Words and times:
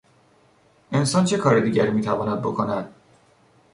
انسان 0.91 1.25
چه 1.25 1.37
کار 1.37 1.59
دیگری 1.59 1.91
میتواند 1.91 2.39
بکند؟ 2.41 2.93